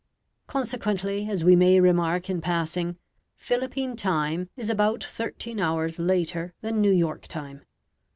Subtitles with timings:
[0.47, 2.97] Consequently, as we may remark in passing,
[3.37, 7.61] Philippine time is about thirteen hours later than New York time.